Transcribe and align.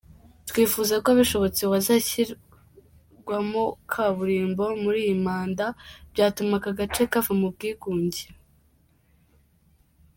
Twifuza 0.49 0.95
ko 1.05 1.09
bishobotse 1.19 1.61
wazashyirwamo 1.71 3.63
kaburimbo 3.91 4.63
muri 4.83 4.99
iyi 5.05 5.15
manda, 5.25 5.65
byatuma 6.13 6.53
aka 6.59 6.71
gace 6.79 7.03
kava 7.11 7.31
mu 7.41 7.47
bwigunge,…”. 7.53 8.25